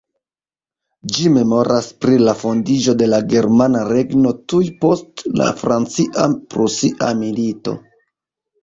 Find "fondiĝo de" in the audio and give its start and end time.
2.39-3.11